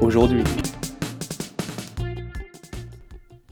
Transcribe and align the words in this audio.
aujourd'hui. 0.00 0.42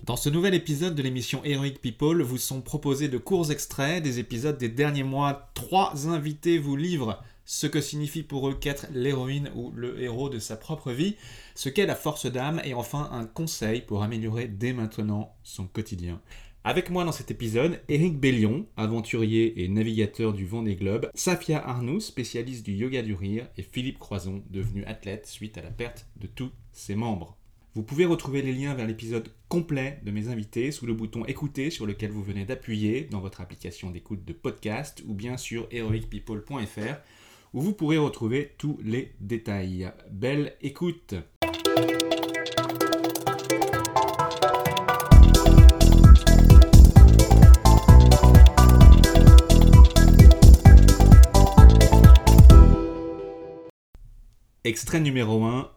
Dans 0.04 0.16
ce 0.16 0.28
nouvel 0.28 0.54
épisode 0.54 0.94
de 0.94 1.02
l'émission 1.02 1.42
Heroic 1.44 1.78
People, 1.80 2.22
vous 2.22 2.38
sont 2.38 2.60
proposés 2.60 3.08
de 3.08 3.18
courts 3.18 3.50
extraits 3.50 4.02
des 4.02 4.18
épisodes 4.18 4.58
des 4.58 4.68
derniers 4.68 5.02
mois. 5.02 5.50
Trois 5.54 6.08
invités 6.08 6.58
vous 6.58 6.76
livrent 6.76 7.22
ce 7.46 7.66
que 7.66 7.80
signifie 7.80 8.22
pour 8.22 8.48
eux 8.48 8.54
qu'être 8.54 8.86
l'héroïne 8.92 9.50
ou 9.54 9.70
le 9.74 10.00
héros 10.00 10.28
de 10.28 10.38
sa 10.38 10.56
propre 10.56 10.92
vie, 10.92 11.16
ce 11.54 11.68
qu'est 11.68 11.86
la 11.86 11.96
force 11.96 12.26
d'âme 12.26 12.60
et 12.64 12.74
enfin 12.74 13.08
un 13.12 13.26
conseil 13.26 13.80
pour 13.80 14.02
améliorer 14.02 14.46
dès 14.46 14.72
maintenant 14.72 15.34
son 15.42 15.66
quotidien. 15.66 16.20
Avec 16.66 16.88
moi 16.88 17.04
dans 17.04 17.12
cet 17.12 17.30
épisode, 17.30 17.78
Eric 17.90 18.18
Bellion, 18.18 18.64
aventurier 18.78 19.62
et 19.62 19.68
navigateur 19.68 20.32
du 20.32 20.46
Vendée 20.46 20.76
Globe, 20.76 21.10
Safia 21.12 21.62
Arnoux, 21.62 22.00
spécialiste 22.00 22.64
du 22.64 22.72
yoga 22.72 23.02
du 23.02 23.12
rire, 23.12 23.46
et 23.58 23.62
Philippe 23.62 23.98
Croison, 23.98 24.42
devenu 24.48 24.82
athlète 24.86 25.26
suite 25.26 25.58
à 25.58 25.62
la 25.62 25.68
perte 25.68 26.06
de 26.16 26.26
tous 26.26 26.50
ses 26.72 26.94
membres. 26.94 27.36
Vous 27.74 27.82
pouvez 27.82 28.06
retrouver 28.06 28.40
les 28.40 28.54
liens 28.54 28.72
vers 28.72 28.86
l'épisode 28.86 29.28
complet 29.50 30.00
de 30.04 30.10
mes 30.10 30.28
invités 30.28 30.70
sous 30.70 30.86
le 30.86 30.94
bouton 30.94 31.26
écouter 31.26 31.68
sur 31.68 31.84
lequel 31.84 32.12
vous 32.12 32.22
venez 32.22 32.46
d'appuyer 32.46 33.02
dans 33.10 33.20
votre 33.20 33.42
application 33.42 33.90
d'écoute 33.90 34.24
de 34.24 34.32
podcast 34.32 35.02
ou 35.06 35.12
bien 35.12 35.36
sur 35.36 35.68
heroicpeople.fr 35.70 36.96
où 37.52 37.60
vous 37.60 37.74
pourrez 37.74 37.98
retrouver 37.98 38.54
tous 38.56 38.78
les 38.82 39.12
détails. 39.20 39.92
Belle 40.10 40.56
écoute 40.62 41.14
Extrait 54.66 55.00
numéro 55.00 55.44
1. 55.44 55.70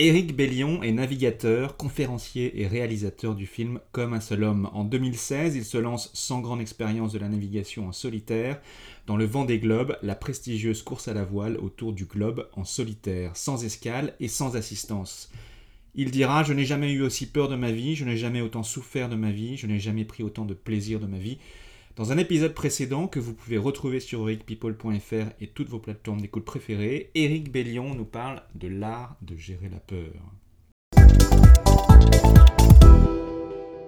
Éric 0.00 0.34
Bellion 0.34 0.82
est 0.82 0.90
navigateur, 0.90 1.76
conférencier 1.76 2.60
et 2.60 2.66
réalisateur 2.66 3.36
du 3.36 3.46
film 3.46 3.78
Comme 3.92 4.14
un 4.14 4.20
seul 4.20 4.42
homme. 4.42 4.68
En 4.72 4.82
2016, 4.82 5.54
il 5.54 5.64
se 5.64 5.78
lance 5.78 6.10
sans 6.12 6.40
grande 6.40 6.60
expérience 6.60 7.12
de 7.12 7.20
la 7.20 7.28
navigation 7.28 7.86
en 7.86 7.92
solitaire 7.92 8.60
dans 9.06 9.16
le 9.16 9.26
vent 9.26 9.44
des 9.44 9.60
globes, 9.60 9.96
la 10.02 10.16
prestigieuse 10.16 10.82
course 10.82 11.06
à 11.06 11.14
la 11.14 11.24
voile 11.24 11.56
autour 11.56 11.92
du 11.92 12.04
globe 12.04 12.48
en 12.54 12.64
solitaire, 12.64 13.36
sans 13.36 13.64
escale 13.64 14.14
et 14.18 14.26
sans 14.26 14.56
assistance. 14.56 15.30
Il 15.94 16.10
dira 16.10 16.42
Je 16.42 16.52
n'ai 16.52 16.64
jamais 16.64 16.90
eu 16.90 17.02
aussi 17.02 17.26
peur 17.26 17.48
de 17.48 17.54
ma 17.54 17.70
vie, 17.70 17.94
je 17.94 18.04
n'ai 18.04 18.16
jamais 18.16 18.40
autant 18.40 18.64
souffert 18.64 19.08
de 19.08 19.14
ma 19.14 19.30
vie, 19.30 19.56
je 19.56 19.68
n'ai 19.68 19.78
jamais 19.78 20.04
pris 20.04 20.24
autant 20.24 20.46
de 20.46 20.54
plaisir 20.54 20.98
de 20.98 21.06
ma 21.06 21.18
vie. 21.18 21.38
Dans 21.96 22.10
un 22.10 22.18
épisode 22.18 22.54
précédent 22.54 23.06
que 23.06 23.20
vous 23.20 23.34
pouvez 23.34 23.56
retrouver 23.56 24.00
sur 24.00 24.28
ericpeople.fr 24.28 25.30
et 25.40 25.46
toutes 25.46 25.68
vos 25.68 25.78
plateformes 25.78 26.20
d'écoute 26.20 26.44
préférées, 26.44 27.12
Eric 27.14 27.52
Bellion 27.52 27.94
nous 27.94 28.04
parle 28.04 28.42
de 28.56 28.66
l'art 28.66 29.16
de 29.22 29.36
gérer 29.36 29.68
la 29.68 29.78
peur. 29.78 30.10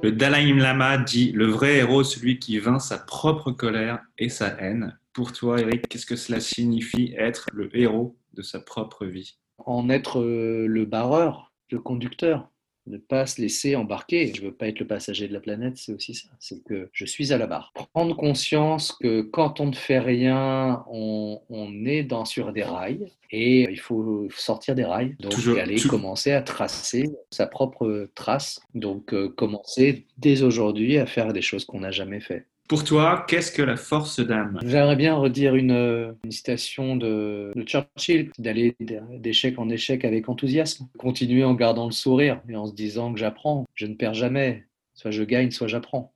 Le 0.04 0.12
Dalai 0.12 0.52
Lama 0.52 0.98
dit 0.98 1.32
Le 1.32 1.46
vrai 1.46 1.78
héros, 1.78 2.04
celui 2.04 2.38
qui 2.38 2.60
vainc 2.60 2.80
sa 2.80 2.96
propre 2.96 3.50
colère 3.50 3.98
et 4.18 4.28
sa 4.28 4.50
haine. 4.60 4.96
Pour 5.12 5.32
toi, 5.32 5.60
Eric, 5.60 5.88
qu'est-ce 5.88 6.06
que 6.06 6.14
cela 6.14 6.38
signifie 6.38 7.12
être 7.18 7.48
le 7.52 7.76
héros 7.76 8.16
de 8.34 8.42
sa 8.42 8.60
propre 8.60 9.04
vie? 9.04 9.36
En 9.58 9.88
être 9.90 10.20
euh, 10.20 10.68
le 10.68 10.84
barreur, 10.84 11.52
le 11.72 11.80
conducteur 11.80 12.52
ne 12.86 12.98
pas 12.98 13.26
se 13.26 13.40
laisser 13.40 13.76
embarquer. 13.76 14.32
Je 14.34 14.42
veux 14.42 14.52
pas 14.52 14.68
être 14.68 14.80
le 14.80 14.86
passager 14.86 15.28
de 15.28 15.32
la 15.32 15.40
planète, 15.40 15.76
c'est 15.76 15.92
aussi 15.92 16.14
ça. 16.14 16.28
C'est 16.38 16.62
que 16.64 16.88
je 16.92 17.04
suis 17.04 17.32
à 17.32 17.38
la 17.38 17.46
barre. 17.46 17.72
Prendre 17.92 18.16
conscience 18.16 18.92
que 18.92 19.22
quand 19.22 19.60
on 19.60 19.66
ne 19.66 19.74
fait 19.74 19.98
rien, 19.98 20.84
on, 20.90 21.40
est 21.84 22.02
dans, 22.02 22.24
sur 22.24 22.52
des 22.52 22.62
rails 22.62 23.12
et 23.30 23.62
il 23.70 23.80
faut 23.80 24.28
sortir 24.34 24.74
des 24.74 24.84
rails. 24.84 25.16
Donc 25.20 25.34
aller 25.58 25.80
commencer 25.80 26.32
à 26.32 26.42
tracer 26.42 27.10
sa 27.30 27.46
propre 27.46 28.08
trace. 28.14 28.60
Donc 28.74 29.12
euh, 29.14 29.28
commencer 29.28 30.06
dès 30.18 30.42
aujourd'hui 30.42 30.98
à 30.98 31.06
faire 31.06 31.32
des 31.32 31.42
choses 31.42 31.64
qu'on 31.64 31.80
n'a 31.80 31.90
jamais 31.90 32.20
fait. 32.20 32.46
Pour 32.68 32.82
toi, 32.82 33.24
qu'est-ce 33.28 33.52
que 33.52 33.62
la 33.62 33.76
force 33.76 34.18
d'âme? 34.18 34.58
J'aimerais 34.64 34.96
bien 34.96 35.14
redire 35.14 35.54
une, 35.54 36.16
citation 36.30 36.96
de, 36.96 37.52
Churchill, 37.64 38.30
d'aller 38.38 38.76
d'échec 38.80 39.58
en 39.58 39.68
échec 39.68 40.04
avec 40.04 40.28
enthousiasme, 40.28 40.88
continuer 40.98 41.44
en 41.44 41.54
gardant 41.54 41.86
le 41.86 41.92
sourire 41.92 42.40
et 42.48 42.56
en 42.56 42.66
se 42.66 42.74
disant 42.74 43.12
que 43.12 43.20
j'apprends, 43.20 43.66
je 43.74 43.86
ne 43.86 43.94
perds 43.94 44.14
jamais, 44.14 44.66
soit 44.94 45.12
je 45.12 45.22
gagne, 45.22 45.52
soit 45.52 45.68
j'apprends. 45.68 46.12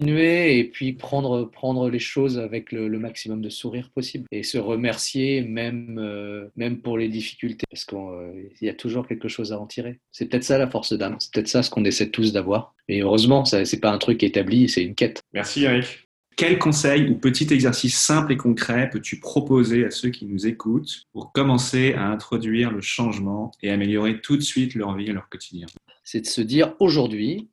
Et 0.00 0.70
puis 0.72 0.92
prendre, 0.92 1.44
prendre 1.50 1.88
les 1.88 1.98
choses 1.98 2.38
avec 2.38 2.72
le, 2.72 2.98
maximum 2.98 3.40
de 3.40 3.48
sourire 3.48 3.90
possible 3.90 4.26
et 4.32 4.42
se 4.42 4.58
remercier 4.58 5.42
même, 5.42 5.98
euh, 5.98 6.48
même 6.56 6.80
pour 6.80 6.98
les 6.98 7.08
difficultés 7.08 7.64
parce 7.70 7.84
qu'il 7.84 7.98
euh, 7.98 8.48
y 8.60 8.68
a 8.68 8.74
toujours 8.74 9.06
quelque 9.06 9.28
chose 9.28 9.52
à 9.52 9.60
en 9.60 9.66
tirer. 9.66 10.00
C'est 10.12 10.26
peut-être 10.26 10.44
ça 10.44 10.58
la 10.58 10.68
force 10.68 10.92
d'âme, 10.92 11.16
c'est 11.18 11.32
peut-être 11.32 11.48
ça 11.48 11.62
ce 11.62 11.70
qu'on 11.70 11.84
essaie 11.84 12.10
tous 12.10 12.32
d'avoir. 12.32 12.74
Et 12.88 13.02
heureusement, 13.02 13.44
ce 13.44 13.56
n'est 13.56 13.80
pas 13.80 13.90
un 13.90 13.98
truc 13.98 14.22
établi, 14.22 14.68
c'est 14.68 14.82
une 14.82 14.94
quête. 14.94 15.22
Merci 15.32 15.64
Eric. 15.64 16.06
Quel 16.36 16.58
conseil 16.58 17.08
ou 17.08 17.14
petit 17.14 17.50
exercice 17.50 17.98
simple 17.98 18.32
et 18.32 18.36
concret 18.36 18.90
peux-tu 18.92 19.20
proposer 19.20 19.86
à 19.86 19.90
ceux 19.90 20.10
qui 20.10 20.26
nous 20.26 20.46
écoutent 20.46 21.04
pour 21.14 21.32
commencer 21.32 21.94
à 21.94 22.08
introduire 22.08 22.70
le 22.70 22.82
changement 22.82 23.52
et 23.62 23.70
améliorer 23.70 24.20
tout 24.20 24.36
de 24.36 24.42
suite 24.42 24.74
leur 24.74 24.94
vie 24.94 25.08
et 25.08 25.12
leur 25.12 25.30
quotidien? 25.30 25.66
C'est 26.04 26.20
de 26.20 26.26
se 26.26 26.42
dire 26.42 26.74
aujourd'hui, 26.78 27.48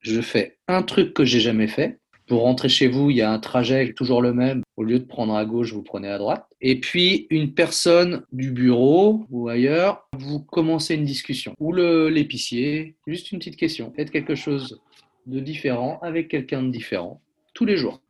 je 0.00 0.20
fais 0.20 0.58
un 0.68 0.82
truc 0.82 1.14
que 1.14 1.24
j'ai 1.24 1.40
jamais 1.40 1.68
fait. 1.68 1.98
Pour 2.26 2.42
rentrer 2.42 2.68
chez 2.68 2.88
vous, 2.88 3.10
il 3.10 3.16
y 3.16 3.22
a 3.22 3.32
un 3.32 3.38
trajet 3.38 3.94
toujours 3.94 4.20
le 4.20 4.34
même. 4.34 4.62
Au 4.76 4.84
lieu 4.84 4.98
de 4.98 5.04
prendre 5.04 5.34
à 5.34 5.46
gauche, 5.46 5.72
vous 5.72 5.82
prenez 5.82 6.08
à 6.08 6.18
droite. 6.18 6.44
Et 6.60 6.78
puis, 6.78 7.26
une 7.30 7.54
personne 7.54 8.22
du 8.32 8.50
bureau 8.50 9.24
ou 9.30 9.48
ailleurs, 9.48 10.06
vous 10.12 10.40
commencez 10.40 10.94
une 10.94 11.06
discussion. 11.06 11.54
Ou 11.58 11.72
l'épicier, 11.72 12.96
juste 13.06 13.32
une 13.32 13.38
petite 13.38 13.56
question. 13.56 13.92
Faites 13.96 14.10
quelque 14.10 14.34
chose 14.34 14.78
de 15.26 15.40
différent 15.40 15.98
avec 16.02 16.28
quelqu'un 16.28 16.62
de 16.62 16.70
différent 16.70 17.22
tous 17.54 17.64
les 17.64 17.78
jours. 17.78 18.02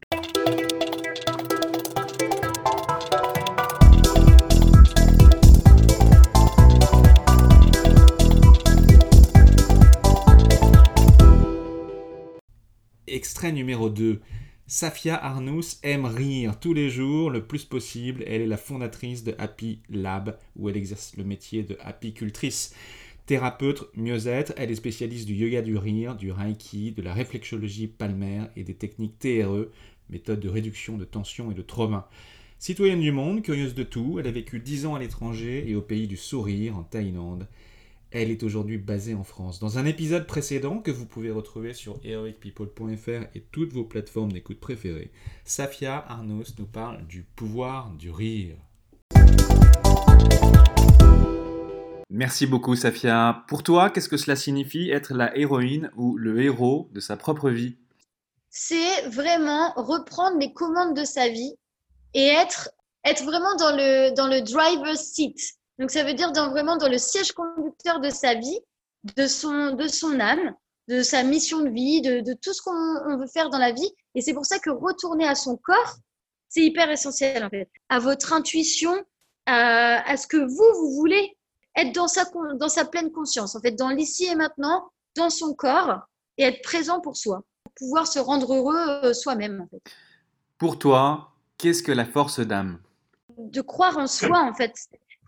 Extrait 13.18 13.50
numéro 13.50 13.90
2. 13.90 14.20
Safia 14.68 15.16
Arnous 15.16 15.80
aime 15.82 16.04
rire 16.04 16.60
tous 16.60 16.72
les 16.72 16.88
jours 16.88 17.30
le 17.30 17.44
plus 17.44 17.64
possible. 17.64 18.22
Elle 18.28 18.42
est 18.42 18.46
la 18.46 18.56
fondatrice 18.56 19.24
de 19.24 19.34
Happy 19.38 19.80
Lab, 19.90 20.38
où 20.54 20.68
elle 20.68 20.76
exerce 20.76 21.16
le 21.16 21.24
métier 21.24 21.64
de 21.64 21.76
apicultrice. 21.80 22.76
Thérapeute 23.26 23.90
mieux-être, 23.96 24.52
elle 24.56 24.70
est 24.70 24.76
spécialiste 24.76 25.26
du 25.26 25.34
yoga 25.34 25.62
du 25.62 25.76
rire, 25.76 26.14
du 26.14 26.30
reiki, 26.30 26.92
de 26.92 27.02
la 27.02 27.12
réflexologie 27.12 27.88
palmaire 27.88 28.50
et 28.54 28.62
des 28.62 28.74
techniques 28.74 29.18
TRE, 29.18 29.66
méthode 30.10 30.38
de 30.38 30.48
réduction 30.48 30.96
de 30.96 31.04
tension 31.04 31.50
et 31.50 31.54
de 31.54 31.62
trauma. 31.62 32.08
Citoyenne 32.60 33.00
du 33.00 33.10
monde, 33.10 33.42
curieuse 33.42 33.74
de 33.74 33.82
tout, 33.82 34.20
elle 34.20 34.28
a 34.28 34.30
vécu 34.30 34.60
10 34.60 34.86
ans 34.86 34.94
à 34.94 35.00
l'étranger 35.00 35.68
et 35.68 35.74
au 35.74 35.82
pays 35.82 36.06
du 36.06 36.16
sourire, 36.16 36.76
en 36.76 36.84
Thaïlande. 36.84 37.48
Elle 38.10 38.30
est 38.30 38.42
aujourd'hui 38.42 38.78
basée 38.78 39.14
en 39.14 39.22
France. 39.22 39.60
Dans 39.60 39.76
un 39.76 39.84
épisode 39.84 40.26
précédent 40.26 40.78
que 40.78 40.90
vous 40.90 41.04
pouvez 41.04 41.30
retrouver 41.30 41.74
sur 41.74 42.00
heroicpeople.fr 42.02 43.26
et 43.34 43.40
toutes 43.52 43.74
vos 43.74 43.84
plateformes 43.84 44.32
d'écoute 44.32 44.60
préférées, 44.60 45.12
Safia 45.44 46.06
Arnos 46.08 46.54
nous 46.58 46.64
parle 46.64 47.06
du 47.06 47.22
pouvoir 47.22 47.90
du 47.90 48.10
rire. 48.10 48.56
Merci 52.08 52.46
beaucoup 52.46 52.76
Safia. 52.76 53.44
Pour 53.46 53.62
toi, 53.62 53.90
qu'est-ce 53.90 54.08
que 54.08 54.16
cela 54.16 54.36
signifie 54.36 54.88
être 54.88 55.12
la 55.12 55.36
héroïne 55.36 55.90
ou 55.94 56.16
le 56.16 56.40
héros 56.40 56.88
de 56.94 57.00
sa 57.00 57.18
propre 57.18 57.50
vie? 57.50 57.76
C'est 58.48 59.06
vraiment 59.10 59.74
reprendre 59.74 60.38
les 60.38 60.54
commandes 60.54 60.96
de 60.96 61.04
sa 61.04 61.28
vie 61.28 61.52
et 62.14 62.24
être, 62.24 62.70
être 63.04 63.22
vraiment 63.24 63.54
dans 63.56 63.76
le, 63.76 64.14
dans 64.14 64.28
le 64.28 64.40
driver's 64.40 65.02
seat 65.02 65.57
donc, 65.78 65.90
ça 65.90 66.02
veut 66.04 66.14
dire 66.14 66.32
dans, 66.32 66.50
vraiment 66.50 66.76
dans 66.76 66.88
le 66.88 66.98
siège 66.98 67.32
conducteur 67.32 68.00
de 68.00 68.10
sa 68.10 68.34
vie, 68.34 68.58
de 69.16 69.26
son, 69.26 69.72
de 69.74 69.86
son 69.86 70.18
âme, 70.18 70.54
de 70.88 71.02
sa 71.02 71.22
mission 71.22 71.60
de 71.60 71.70
vie, 71.70 72.00
de, 72.02 72.32
tout 72.34 72.52
ce 72.52 72.62
qu'on 72.62 73.16
veut 73.16 73.26
faire 73.26 73.50
dans 73.50 73.58
la 73.58 73.72
vie. 73.72 73.90
Et 74.14 74.20
c'est 74.20 74.34
pour 74.34 74.46
ça 74.46 74.58
que 74.58 74.70
retourner 74.70 75.26
à 75.26 75.34
son 75.34 75.56
corps, 75.56 75.96
c'est 76.48 76.62
hyper 76.62 76.90
essentiel 76.90 77.44
en 77.44 77.50
fait. 77.50 77.70
À 77.88 78.00
votre 78.00 78.32
intuition, 78.32 78.92
à, 79.46 80.16
ce 80.16 80.26
que 80.26 80.36
vous, 80.36 80.80
vous 80.80 80.94
voulez. 80.96 81.36
être 81.76 81.94
dans 81.94 82.08
sa, 82.08 82.24
dans 82.54 82.68
sa 82.68 82.84
pleine 82.84 83.12
conscience, 83.12 83.54
en 83.54 83.60
fait, 83.60 83.72
dans 83.72 83.90
l'ici 83.90 84.24
et 84.24 84.34
maintenant, 84.34 84.90
dans 85.16 85.30
son 85.30 85.54
corps, 85.54 86.00
et 86.38 86.44
être 86.44 86.62
présent 86.62 87.00
pour 87.00 87.16
soi, 87.16 87.42
pour 87.64 87.72
pouvoir 87.74 88.06
se 88.06 88.18
rendre 88.18 88.54
heureux 88.54 88.76
euh, 88.76 89.12
soi-même, 89.12 89.60
en 89.60 89.68
fait. 89.68 89.82
Pour 90.56 90.78
toi, 90.78 91.32
qu'est-ce 91.56 91.82
que 91.82 91.92
la 91.92 92.04
force 92.04 92.40
d'âme? 92.40 92.80
De 93.36 93.60
croire 93.60 93.98
en 93.98 94.06
soi, 94.06 94.40
en 94.40 94.54
fait. 94.54 94.74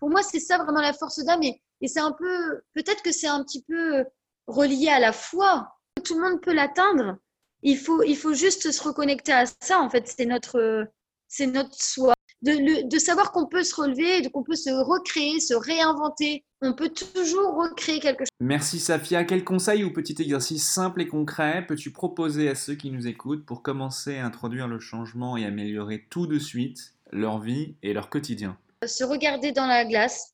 Pour 0.01 0.09
moi, 0.09 0.23
c'est 0.23 0.39
ça 0.39 0.57
vraiment 0.57 0.81
la 0.81 0.93
force 0.93 1.23
d'âme, 1.23 1.43
et, 1.43 1.61
c'est 1.87 1.99
un 1.99 2.11
peu, 2.11 2.61
peut-être 2.73 3.03
que 3.03 3.11
c'est 3.11 3.27
un 3.27 3.43
petit 3.43 3.63
peu 3.63 4.03
relié 4.47 4.89
à 4.89 4.99
la 4.99 5.13
foi. 5.13 5.77
Tout 6.03 6.15
le 6.15 6.27
monde 6.27 6.41
peut 6.41 6.53
l'atteindre. 6.53 7.17
Il 7.61 7.77
faut, 7.77 8.01
il 8.03 8.17
faut 8.17 8.33
juste 8.33 8.71
se 8.71 8.83
reconnecter 8.83 9.31
à 9.31 9.45
ça, 9.61 9.79
en 9.79 9.89
fait. 9.89 10.07
C'est 10.07 10.25
notre, 10.25 10.87
c'est 11.27 11.45
notre 11.45 11.75
soi 11.75 12.13
de, 12.41 12.97
savoir 12.97 13.31
qu'on 13.31 13.45
peut 13.45 13.63
se 13.63 13.75
relever, 13.75 14.27
qu'on 14.31 14.43
peut 14.43 14.55
se 14.55 14.71
recréer, 14.71 15.39
se 15.39 15.53
réinventer. 15.53 16.43
On 16.61 16.73
peut 16.73 16.89
toujours 16.89 17.55
recréer 17.55 17.99
quelque 17.99 18.21
chose. 18.21 18.29
Merci 18.39 18.79
Safia. 18.79 19.23
Quel 19.23 19.43
conseil 19.43 19.83
ou 19.83 19.93
petit 19.93 20.15
exercice 20.19 20.67
simple 20.67 21.01
et 21.01 21.07
concret 21.07 21.65
peux-tu 21.67 21.91
proposer 21.91 22.49
à 22.49 22.55
ceux 22.55 22.75
qui 22.75 22.91
nous 22.91 23.07
écoutent 23.07 23.45
pour 23.45 23.61
commencer 23.61 24.17
à 24.17 24.25
introduire 24.25 24.67
le 24.67 24.79
changement 24.79 25.37
et 25.37 25.45
améliorer 25.45 26.07
tout 26.09 26.27
de 26.27 26.39
suite 26.39 26.95
leur 27.11 27.39
vie 27.39 27.75
et 27.83 27.93
leur 27.93 28.09
quotidien? 28.09 28.57
Se 28.85 29.03
regarder 29.03 29.51
dans 29.51 29.67
la 29.67 29.85
glace 29.85 30.33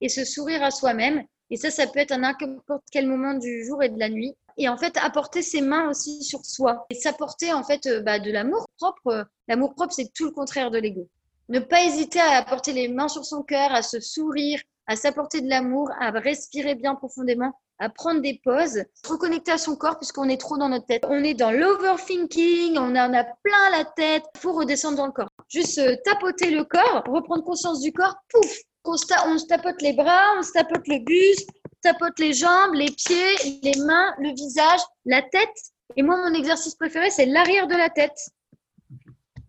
et 0.00 0.08
se 0.08 0.24
sourire 0.24 0.62
à 0.62 0.70
soi-même. 0.70 1.24
Et 1.50 1.56
ça, 1.56 1.70
ça 1.70 1.86
peut 1.86 1.98
être 1.98 2.12
à 2.12 2.18
n'importe 2.18 2.84
quel 2.90 3.06
moment 3.06 3.34
du 3.34 3.64
jour 3.64 3.82
et 3.82 3.88
de 3.88 3.98
la 3.98 4.08
nuit. 4.08 4.34
Et 4.56 4.68
en 4.68 4.76
fait, 4.76 4.96
apporter 4.98 5.42
ses 5.42 5.60
mains 5.60 5.88
aussi 5.88 6.22
sur 6.22 6.44
soi. 6.44 6.86
Et 6.90 6.94
s'apporter 6.94 7.52
en 7.52 7.62
fait 7.62 7.86
euh, 7.86 8.00
bah, 8.00 8.18
de 8.18 8.30
l'amour 8.30 8.66
propre. 8.78 9.26
L'amour 9.46 9.74
propre, 9.74 9.94
c'est 9.94 10.12
tout 10.12 10.24
le 10.24 10.32
contraire 10.32 10.70
de 10.70 10.78
l'ego 10.78 11.08
ne 11.48 11.60
pas 11.60 11.82
hésiter 11.82 12.20
à 12.20 12.38
apporter 12.38 12.72
les 12.72 12.88
mains 12.88 13.08
sur 13.08 13.24
son 13.24 13.42
cœur, 13.42 13.72
à 13.72 13.82
se 13.82 14.00
sourire, 14.00 14.60
à 14.86 14.96
s'apporter 14.96 15.40
de 15.40 15.48
l'amour, 15.48 15.90
à 15.98 16.10
respirer 16.10 16.74
bien 16.74 16.94
profondément, 16.94 17.52
à 17.78 17.88
prendre 17.88 18.20
des 18.20 18.40
pauses, 18.44 18.82
reconnecter 19.06 19.52
à 19.52 19.58
son 19.58 19.76
corps 19.76 19.96
puisqu'on 19.96 20.28
est 20.28 20.40
trop 20.40 20.58
dans 20.58 20.68
notre 20.68 20.86
tête. 20.86 21.04
On 21.08 21.22
est 21.24 21.34
dans 21.34 21.50
l'overthinking, 21.50 22.76
on 22.76 22.96
en 22.96 23.14
a 23.14 23.24
plein 23.24 23.70
la 23.72 23.84
tête, 23.84 24.24
il 24.34 24.40
faut 24.40 24.52
redescendre 24.52 24.96
dans 24.96 25.06
le 25.06 25.12
corps. 25.12 25.27
Juste 25.48 25.78
euh, 25.78 25.96
tapoter 26.04 26.50
le 26.50 26.64
corps, 26.64 27.02
reprendre 27.06 27.44
conscience 27.44 27.80
du 27.80 27.92
corps, 27.92 28.16
pouf, 28.28 28.58
on 28.84 28.96
se, 28.96 29.46
tapote 29.46 29.80
les 29.82 29.92
bras, 29.92 30.34
on 30.38 30.42
se 30.42 30.52
tapote 30.52 30.86
le 30.86 30.98
buste, 31.04 31.48
on 31.66 31.76
tapote 31.82 32.18
les 32.18 32.32
jambes, 32.32 32.74
les 32.74 32.90
pieds, 32.90 33.60
les 33.62 33.78
mains, 33.80 34.14
le 34.18 34.34
visage, 34.34 34.80
la 35.04 35.22
tête. 35.22 35.56
Et 35.96 36.02
moi, 36.02 36.16
mon 36.16 36.34
exercice 36.34 36.74
préféré, 36.74 37.10
c'est 37.10 37.26
l'arrière 37.26 37.66
de 37.66 37.74
la 37.74 37.90
tête 37.90 38.18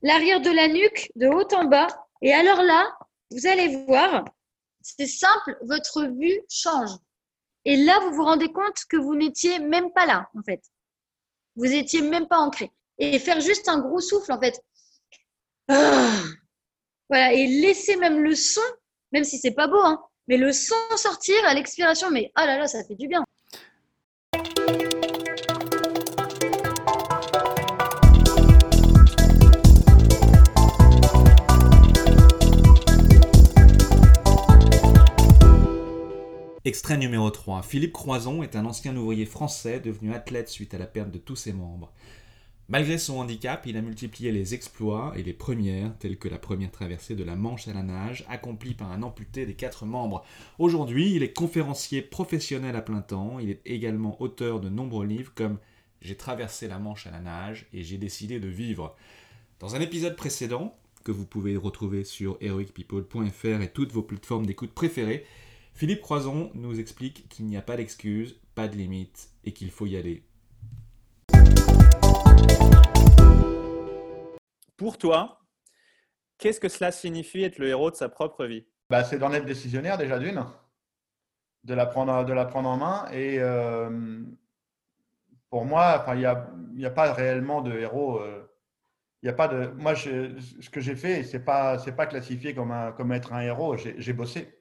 l'arrière 0.01 0.41
de 0.41 0.49
la 0.49 0.67
nuque 0.67 1.11
de 1.15 1.27
haut 1.27 1.47
en 1.53 1.65
bas. 1.65 1.87
Et 2.21 2.33
alors 2.33 2.61
là, 2.61 2.97
vous 3.31 3.47
allez 3.47 3.85
voir, 3.85 4.25
c'est 4.81 5.07
simple, 5.07 5.57
votre 5.61 6.05
vue 6.05 6.41
change. 6.49 6.91
Et 7.65 7.77
là, 7.77 7.99
vous 7.99 8.15
vous 8.15 8.23
rendez 8.23 8.51
compte 8.51 8.77
que 8.89 8.97
vous 8.97 9.15
n'étiez 9.15 9.59
même 9.59 9.91
pas 9.91 10.05
là, 10.05 10.29
en 10.37 10.41
fait. 10.41 10.61
Vous 11.55 11.65
n'étiez 11.65 12.01
même 12.01 12.27
pas 12.27 12.39
ancré. 12.39 12.71
Et 12.97 13.19
faire 13.19 13.41
juste 13.41 13.67
un 13.67 13.79
gros 13.79 13.99
souffle, 13.99 14.31
en 14.31 14.39
fait. 14.39 14.61
Ah. 15.71 16.23
voilà, 17.09 17.31
et 17.31 17.45
laisser 17.45 17.95
même 17.95 18.23
le 18.23 18.33
son, 18.33 18.59
même 19.11 19.23
si 19.23 19.37
c'est 19.37 19.51
pas 19.51 19.67
beau, 19.67 19.79
hein, 19.79 20.01
mais 20.27 20.37
le 20.37 20.51
son 20.51 20.73
sortir 20.97 21.35
à 21.45 21.53
l'expiration, 21.53 22.09
mais 22.09 22.31
oh 22.39 22.43
là 22.43 22.57
là, 22.57 22.67
ça 22.67 22.83
fait 22.83 22.95
du 22.95 23.07
bien. 23.07 23.23
Extrait 36.65 36.97
numéro 36.97 37.29
3. 37.29 37.61
Philippe 37.61 37.93
Croison 37.93 38.41
est 38.41 38.55
un 38.55 38.65
ancien 38.65 38.97
ouvrier 38.97 39.27
français 39.27 39.79
devenu 39.79 40.15
athlète 40.15 40.49
suite 40.49 40.73
à 40.73 40.79
la 40.79 40.87
perte 40.87 41.11
de 41.11 41.19
tous 41.19 41.35
ses 41.35 41.53
membres. 41.53 41.93
Malgré 42.69 42.99
son 42.99 43.17
handicap, 43.17 43.65
il 43.65 43.77
a 43.77 43.81
multiplié 43.81 44.31
les 44.31 44.53
exploits 44.53 45.11
et 45.15 45.23
les 45.23 45.33
premières, 45.33 45.97
telles 45.97 46.19
que 46.19 46.29
la 46.29 46.37
première 46.37 46.69
traversée 46.69 47.15
de 47.15 47.23
la 47.23 47.35
Manche 47.35 47.67
à 47.67 47.73
la 47.73 47.81
nage, 47.81 48.25
accomplie 48.29 48.75
par 48.75 48.91
un 48.91 49.01
amputé 49.01 49.47
des 49.47 49.55
quatre 49.55 49.87
membres. 49.87 50.23
Aujourd'hui, 50.59 51.15
il 51.15 51.23
est 51.23 51.33
conférencier 51.33 52.03
professionnel 52.03 52.75
à 52.75 52.83
plein 52.83 53.01
temps. 53.01 53.39
Il 53.39 53.49
est 53.49 53.61
également 53.65 54.21
auteur 54.21 54.59
de 54.59 54.69
nombreux 54.69 55.07
livres 55.07 55.31
comme 55.33 55.57
J'ai 56.03 56.15
traversé 56.15 56.67
la 56.67 56.77
Manche 56.77 57.07
à 57.07 57.11
la 57.11 57.21
nage 57.21 57.65
et 57.73 57.81
j'ai 57.81 57.97
décidé 57.97 58.39
de 58.39 58.47
vivre. 58.47 58.95
Dans 59.59 59.75
un 59.75 59.81
épisode 59.81 60.15
précédent, 60.15 60.77
que 61.03 61.11
vous 61.11 61.25
pouvez 61.25 61.57
retrouver 61.57 62.03
sur 62.03 62.37
heroicpeople.fr 62.39 63.61
et 63.63 63.71
toutes 63.73 63.93
vos 63.93 64.03
plateformes 64.03 64.45
d'écoute 64.45 64.73
préférées, 64.73 65.25
Philippe 65.73 66.01
Croison 66.01 66.51
nous 66.53 66.79
explique 66.79 67.27
qu'il 67.29 67.45
n'y 67.45 67.57
a 67.57 67.63
pas 67.63 67.77
d'excuse, 67.77 68.39
pas 68.53 68.67
de 68.67 68.77
limite 68.77 69.29
et 69.43 69.53
qu'il 69.53 69.71
faut 69.71 69.87
y 69.87 69.97
aller. 69.97 70.21
Pour 74.77 74.97
toi, 74.97 75.41
qu'est-ce 76.37 76.59
que 76.59 76.69
cela 76.69 76.91
signifie 76.91 77.43
être 77.43 77.57
le 77.59 77.67
héros 77.67 77.91
de 77.91 77.95
sa 77.95 78.09
propre 78.09 78.45
vie? 78.45 78.65
Bah, 78.89 79.03
C'est 79.03 79.19
d'en 79.19 79.33
être 79.33 79.45
décisionnaire 79.45 79.97
déjà 79.97 80.19
d'une, 80.19 80.45
de 81.63 81.73
la 81.73 81.85
prendre, 81.85 82.25
de 82.25 82.33
la 82.33 82.45
prendre 82.45 82.69
en 82.69 82.77
main. 82.77 83.07
Et 83.11 83.39
euh, 83.39 84.21
pour 85.49 85.65
moi, 85.65 86.05
il 86.09 86.19
n'y 86.19 86.25
a, 86.25 86.47
y 86.75 86.85
a, 86.85 86.91
pas 86.91 87.13
réellement 87.13 87.61
de 87.61 87.73
héros. 87.73 88.19
Euh, 88.19 88.45
il 89.21 89.29
a 89.29 89.33
pas 89.33 89.49
de, 89.49 89.67
moi, 89.75 89.95
ce 89.95 90.69
que 90.69 90.79
j'ai 90.79 90.95
fait, 90.95 91.23
ce 91.23 91.37
n'est 91.37 91.43
pas, 91.43 91.77
pas 91.77 92.05
classifié 92.05 92.55
comme, 92.55 92.73
comme 92.95 93.11
être 93.11 93.33
un 93.33 93.41
héros. 93.41 93.75
J'ai 93.75 94.13
bossé 94.13 94.59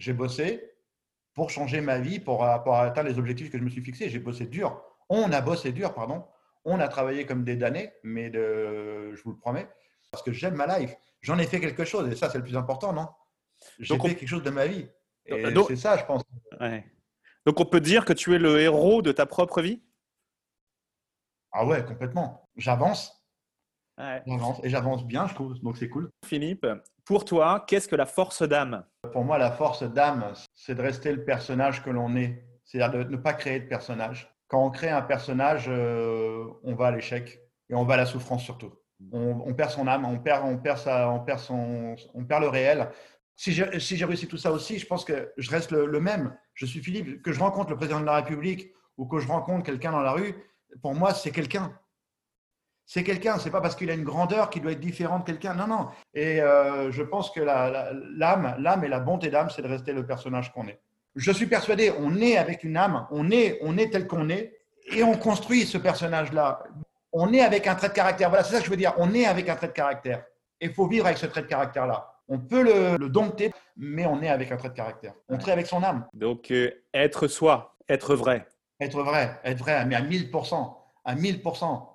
j'ai 0.00 0.14
bossé 0.14 0.64
pour 1.34 1.50
changer 1.50 1.80
ma 1.80 2.00
vie, 2.00 2.18
pour, 2.18 2.44
atteindre 2.44 3.08
les 3.08 3.18
objectifs 3.18 3.50
que 3.50 3.58
je 3.58 3.62
me 3.62 3.68
suis 3.68 3.82
fixés. 3.82 4.08
J'ai 4.08 4.18
bossé 4.18 4.46
dur. 4.46 4.82
On 5.08 5.30
a 5.30 5.40
bossé 5.40 5.72
dur, 5.72 5.94
pardon. 5.94 6.24
On 6.64 6.78
a 6.80 6.88
travaillé 6.88 7.26
comme 7.26 7.44
des 7.44 7.56
damnés, 7.56 7.92
mais 8.02 8.30
de, 8.30 9.14
je 9.14 9.22
vous 9.22 9.30
le 9.30 9.38
promets, 9.38 9.68
parce 10.10 10.22
que 10.22 10.32
j'aime 10.32 10.54
ma 10.54 10.78
life. 10.78 10.94
J'en 11.22 11.38
ai 11.38 11.46
fait 11.46 11.60
quelque 11.60 11.84
chose, 11.84 12.10
et 12.10 12.16
ça, 12.16 12.30
c'est 12.30 12.38
le 12.38 12.44
plus 12.44 12.56
important, 12.56 12.92
non? 12.92 13.08
J'ai 13.78 13.98
fait 13.98 14.14
quelque 14.14 14.28
chose 14.28 14.42
de 14.42 14.50
ma 14.50 14.66
vie. 14.66 14.88
Et 15.26 15.42
c'est 15.68 15.76
ça, 15.76 15.96
je 15.96 16.04
pense. 16.04 16.22
Donc, 17.46 17.60
on 17.60 17.64
peut 17.64 17.80
dire 17.80 18.04
que 18.04 18.12
tu 18.12 18.34
es 18.34 18.38
le 18.38 18.60
héros 18.60 19.02
de 19.02 19.12
ta 19.12 19.26
propre 19.26 19.62
vie? 19.62 19.82
Ah 21.52 21.66
ouais, 21.66 21.84
complètement. 21.84 22.48
J'avance. 22.56 23.16
J'avance, 24.26 24.60
et 24.62 24.70
j'avance 24.70 25.04
bien, 25.04 25.26
je 25.26 25.34
trouve, 25.34 25.58
donc 25.60 25.76
c'est 25.76 25.90
cool. 25.90 26.08
Philippe, 26.24 26.66
pour 27.04 27.26
toi, 27.26 27.64
qu'est-ce 27.66 27.86
que 27.86 27.96
la 27.96 28.06
force 28.06 28.42
d'âme? 28.42 28.86
Pour 29.12 29.24
moi, 29.24 29.36
la 29.36 29.52
force 29.52 29.82
d'âme, 29.82 30.32
c'est 30.54 30.74
de 30.74 30.80
rester 30.80 31.12
le 31.12 31.22
personnage 31.22 31.82
que 31.82 31.90
l'on 31.90 32.16
est, 32.16 32.42
c'est-à-dire 32.64 33.04
de 33.04 33.10
ne 33.10 33.16
pas 33.18 33.34
créer 33.34 33.60
de 33.60 33.68
personnage. 33.68 34.29
Quand 34.50 34.64
on 34.64 34.70
crée 34.70 34.90
un 34.90 35.02
personnage, 35.02 35.66
euh, 35.68 36.44
on 36.64 36.74
va 36.74 36.88
à 36.88 36.90
l'échec 36.90 37.40
et 37.68 37.74
on 37.74 37.84
va 37.84 37.94
à 37.94 37.96
la 37.98 38.06
souffrance 38.06 38.42
surtout. 38.42 38.72
On, 39.12 39.54
perd 39.54 39.70
son 39.70 39.86
âme, 39.86 40.04
on 40.04 40.18
perd, 40.18 40.44
on 40.44 40.58
perd, 40.58 40.78
on 40.86 41.20
perd, 41.20 41.38
son, 41.38 41.96
on 42.12 42.24
perd 42.24 42.42
le 42.42 42.48
réel. 42.48 42.90
Si 43.34 43.52
j'ai 43.52 43.80
si 43.80 44.04
réussi 44.04 44.28
tout 44.28 44.36
ça 44.36 44.52
aussi, 44.52 44.78
je 44.78 44.86
pense 44.86 45.06
que 45.06 45.32
je 45.38 45.50
reste 45.50 45.70
le, 45.70 46.00
même. 46.00 46.36
Je 46.52 46.66
suis 46.66 46.80
Philippe, 46.80 47.22
que 47.22 47.32
je 47.32 47.40
rencontre 47.40 47.70
le 47.70 47.76
président 47.76 48.00
de 48.00 48.04
la 48.04 48.16
République 48.16 48.74
ou 48.98 49.06
que 49.06 49.18
je 49.18 49.26
rencontre 49.26 49.64
quelqu'un 49.64 49.92
dans 49.92 50.02
la 50.02 50.12
rue, 50.12 50.34
pour 50.82 50.94
moi, 50.94 51.14
c'est 51.14 51.30
quelqu'un 51.30 51.72
c'est 52.92 53.04
quelqu'un. 53.04 53.38
C'est 53.38 53.52
pas 53.52 53.60
parce 53.60 53.76
qu'il 53.76 53.88
a 53.88 53.94
une 53.94 54.02
grandeur 54.02 54.50
qu'il 54.50 54.62
doit 54.62 54.72
être 54.72 54.80
différent 54.80 55.20
de 55.20 55.24
quelqu'un. 55.24 55.54
Non, 55.54 55.68
non. 55.68 55.88
Et 56.12 56.42
euh, 56.42 56.90
je 56.90 57.04
pense 57.04 57.30
que 57.30 57.38
l'âme, 57.38 58.56
l'âme 58.58 58.84
et 58.84 58.88
la 58.88 58.98
bonté 58.98 59.30
d'âme, 59.30 59.48
c'est 59.48 59.62
de 59.62 59.68
rester 59.68 59.92
le 59.92 60.04
personnage 60.04 60.52
qu'on 60.52 60.66
est. 60.66 60.80
Je 61.16 61.32
suis 61.32 61.46
persuadé, 61.46 61.92
on 61.98 62.20
est 62.20 62.36
avec 62.36 62.64
une 62.64 62.76
âme, 62.76 63.06
on 63.10 63.30
est, 63.30 63.58
on 63.62 63.76
est 63.76 63.90
tel 63.90 64.06
qu'on 64.06 64.28
est, 64.28 64.60
et 64.92 65.02
on 65.02 65.16
construit 65.16 65.66
ce 65.66 65.78
personnage-là. 65.78 66.62
On 67.12 67.32
est 67.32 67.40
avec 67.40 67.66
un 67.66 67.74
trait 67.74 67.88
de 67.88 67.94
caractère. 67.94 68.28
Voilà, 68.28 68.44
c'est 68.44 68.54
ça 68.54 68.58
que 68.60 68.66
je 68.66 68.70
veux 68.70 68.76
dire. 68.76 68.94
On 68.98 69.12
est 69.14 69.26
avec 69.26 69.48
un 69.48 69.56
trait 69.56 69.68
de 69.68 69.72
caractère. 69.72 70.24
Et 70.60 70.66
il 70.66 70.72
faut 70.72 70.86
vivre 70.86 71.06
avec 71.06 71.18
ce 71.18 71.26
trait 71.26 71.42
de 71.42 71.46
caractère-là. 71.46 72.12
On 72.28 72.38
peut 72.38 72.62
le, 72.62 73.08
dompter, 73.08 73.52
mais 73.76 74.06
on 74.06 74.22
est 74.22 74.28
avec 74.28 74.52
un 74.52 74.56
trait 74.56 74.68
de 74.68 74.74
caractère. 74.74 75.14
On 75.28 75.38
est 75.38 75.50
avec 75.50 75.66
son 75.66 75.82
âme. 75.82 76.06
Donc, 76.12 76.50
euh, 76.50 76.70
être 76.94 77.26
soi, 77.26 77.76
être 77.88 78.14
vrai. 78.14 78.46
Être 78.80 79.02
vrai, 79.02 79.40
être 79.44 79.58
vrai, 79.58 79.84
mais 79.86 79.96
à 79.96 80.02
1000%. 80.02 80.76
À 81.04 81.14
1000%. 81.16 81.88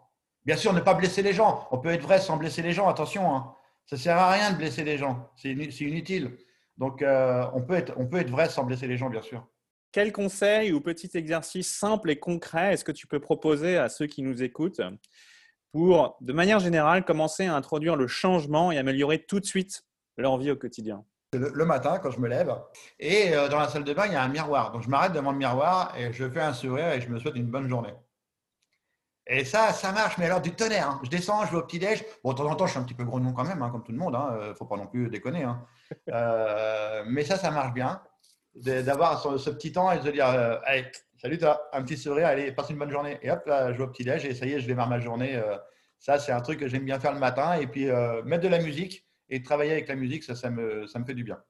Bien 0.46 0.58
sûr, 0.58 0.74
ne 0.74 0.82
pas 0.82 0.94
blesser 0.94 1.22
les 1.22 1.34
gens. 1.34 1.68
On 1.72 1.78
peut 1.78 1.90
être 1.90 2.04
vrai 2.04 2.20
sans 2.20 2.38
blesser 2.38 2.62
les 2.62 2.74
gens, 2.74 2.88
attention. 2.90 3.34
Hein. 3.34 3.56
Ça 3.86 3.96
ne 3.96 4.02
sert 4.02 4.18
à 4.18 4.32
rien 4.32 4.52
de 4.52 4.58
blesser 4.58 4.84
les 4.84 4.98
gens. 4.98 5.30
C'est 5.36 5.52
inutile. 5.52 6.38
Donc, 6.78 7.02
euh, 7.02 7.46
on, 7.54 7.62
peut 7.62 7.76
être, 7.76 7.94
on 7.98 8.08
peut 8.08 8.18
être 8.18 8.30
vrai 8.30 8.50
sans 8.50 8.64
blesser 8.64 8.88
les 8.88 8.98
gens, 8.98 9.10
bien 9.10 9.22
sûr. 9.22 9.48
Quel 9.92 10.12
conseil 10.12 10.74
ou 10.74 10.82
petit 10.82 11.10
exercice 11.14 11.72
simple 11.72 12.12
et 12.12 12.20
concret 12.20 12.74
est-ce 12.74 12.84
que 12.84 12.92
tu 12.92 13.08
peux 13.08 13.20
proposer 13.20 13.78
à 13.78 13.88
ceux 13.88 14.08
qui 14.08 14.24
nous 14.24 14.44
écoutent 14.44 14.82
pour, 15.72 16.18
de 16.20 16.34
manière 16.34 16.60
générale, 16.60 17.06
commencer 17.06 17.46
à 17.46 17.56
introduire 17.56 17.96
le 17.96 18.08
changement 18.08 18.72
et 18.72 18.78
améliorer 18.78 19.24
tout 19.24 19.40
de 19.40 19.46
suite 19.46 19.84
leur 20.18 20.38
vie 20.38 20.52
au 20.52 20.56
quotidien? 20.56 21.06
Le, 21.34 21.66
matin, 21.66 22.00
quand 22.00 22.12
je 22.12 22.20
me 22.20 22.30
lève, 22.30 22.54
et 23.00 23.34
euh, 23.34 23.50
dans 23.50 23.60
la 23.60 23.68
salle 23.68 23.84
de 23.84 23.94
bain, 23.94 24.06
il 24.06 24.14
y 24.14 24.16
a 24.16 24.24
un 24.24 24.30
miroir. 24.30 24.72
Donc, 24.72 24.84
je 24.84 24.90
m'arrête 24.90 25.12
devant 25.12 25.32
le 25.32 25.38
miroir 25.38 25.94
et 25.98 26.14
je 26.14 26.30
fais 26.30 26.42
un 26.42 26.54
sourire 26.54 26.94
et 26.94 27.02
je 27.02 27.10
me 27.10 27.20
souhaite 27.20 27.36
une 27.36 27.48
bonne 27.48 27.68
journée. 27.68 27.94
Et 29.28 29.44
ça, 29.44 29.74
ça 29.74 29.92
marche, 29.92 30.18
mais 30.18 30.26
alors 30.26 30.42
du 30.42 30.52
tonnerre. 30.52 30.90
Hein. 30.90 31.02
Je 31.04 31.10
descends, 31.10 31.46
je 31.46 31.52
vais 31.52 31.58
au 31.58 31.64
petit-déj. 31.64 32.06
Bon, 32.24 32.34
de 32.34 32.38
temps 32.38 32.50
en 32.50 32.56
temps, 32.56 32.68
je 32.68 32.72
suis 32.72 32.80
un 32.80 32.84
petit 32.84 32.94
peu 32.94 33.04
grognon 33.04 33.34
quand 33.34 33.44
même, 33.44 33.62
hein, 33.62 33.70
comme 33.72 33.84
tout 33.84 33.92
le 33.92 33.98
monde. 33.98 34.14
Il 34.14 34.18
hein. 34.18 34.50
ne 34.50 34.54
faut 34.54 34.66
pas 34.66 34.78
non 34.78 34.88
plus 34.88 35.10
déconner. 35.10 35.48
Euh, 36.10 37.04
mais 37.08 37.24
ça, 37.24 37.38
ça 37.38 37.52
marche 37.52 37.74
bien. 37.74 38.02
d'avoir 38.56 39.22
ce, 39.40 39.50
petit 39.50 39.72
temps 39.72 39.92
et 39.92 40.00
de 40.00 40.04
se 40.04 40.10
dire 40.10 40.28
euh, 40.28 40.58
salut 41.18 41.38
toi, 41.38 41.70
un 41.74 41.84
petit 41.84 41.98
sourire, 41.98 42.28
allez, 42.28 42.52
passe 42.52 42.70
une 42.70 42.78
bonne 42.78 42.92
journée. 42.92 43.18
Et 43.22 43.32
hop, 43.32 43.46
là, 43.48 43.74
je 43.74 43.78
vais 43.78 43.84
au 43.84 43.88
petit-déj 43.88 44.26
et 44.26 44.34
ça 44.36 44.46
y 44.46 44.54
est, 44.54 44.60
je 44.60 44.68
démarre 44.68 44.90
ma 44.90 45.00
journée. 45.00 45.36
euh, 45.36 45.58
ça, 46.00 46.20
c'est 46.20 46.32
un 46.32 46.42
truc 46.42 46.60
que 46.60 46.68
j'aime 46.68 46.86
bien 46.86 47.00
faire 47.00 47.14
le 47.14 47.20
matin. 47.20 47.54
Et 47.54 47.68
puis, 47.68 47.90
euh, 47.90 48.22
mettre 48.24 48.44
de 48.44 48.48
la 48.48 48.60
musique 48.60 49.08
et 49.30 49.42
travailler 49.42 49.72
avec 49.72 49.88
la 49.88 49.96
musique, 49.96 50.24
ça, 50.24 50.36
ça 50.36 50.52
me, 50.52 50.86
ça 50.86 51.00
me 51.00 51.06
fait 51.06 51.16
du 51.16 51.24
bien. 51.24 51.42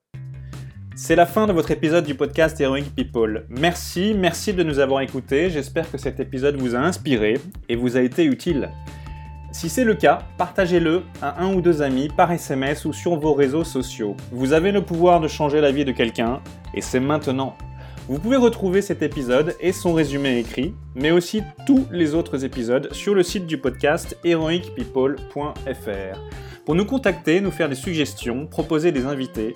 C'est 0.97 1.17
la 1.17 1.25
fin 1.25 1.45
de 1.45 1.51
votre 1.51 1.71
épisode 1.71 2.05
du 2.05 2.15
podcast 2.15 2.61
Heroic 2.61 2.85
People. 2.95 3.45
Merci, 3.49 4.13
merci 4.17 4.53
de 4.53 4.63
nous 4.63 4.79
avoir 4.79 5.01
écoutés. 5.01 5.49
J'espère 5.49 5.91
que 5.91 5.97
cet 5.97 6.21
épisode 6.21 6.55
vous 6.55 6.73
a 6.73 6.77
inspiré 6.77 7.37
et 7.67 7.75
vous 7.75 7.97
a 7.97 8.01
été 8.01 8.23
utile. 8.23 8.69
Si 9.51 9.67
c'est 9.67 9.83
le 9.83 9.95
cas, 9.95 10.19
partagez-le 10.37 11.03
à 11.21 11.43
un 11.43 11.53
ou 11.53 11.59
deux 11.59 11.81
amis 11.81 12.07
par 12.07 12.31
SMS 12.31 12.85
ou 12.85 12.93
sur 12.93 13.17
vos 13.17 13.33
réseaux 13.33 13.65
sociaux. 13.65 14.15
Vous 14.31 14.53
avez 14.53 14.71
le 14.71 14.83
pouvoir 14.83 15.19
de 15.19 15.27
changer 15.27 15.59
la 15.59 15.73
vie 15.73 15.83
de 15.83 15.91
quelqu'un 15.91 16.39
et 16.73 16.79
c'est 16.79 17.01
maintenant. 17.01 17.57
Vous 18.07 18.19
pouvez 18.19 18.37
retrouver 18.37 18.81
cet 18.81 19.01
épisode 19.01 19.53
et 19.59 19.73
son 19.73 19.93
résumé 19.93 20.37
écrit, 20.37 20.73
mais 20.95 21.11
aussi 21.11 21.43
tous 21.65 21.85
les 21.91 22.15
autres 22.15 22.45
épisodes 22.45 22.93
sur 22.93 23.13
le 23.13 23.23
site 23.23 23.47
du 23.47 23.57
podcast 23.57 24.17
heroicpeople.fr. 24.23 26.19
Pour 26.65 26.73
nous 26.73 26.85
contacter, 26.85 27.41
nous 27.41 27.51
faire 27.51 27.69
des 27.69 27.75
suggestions, 27.75 28.47
proposer 28.47 28.91
des 28.91 29.05
invités, 29.05 29.55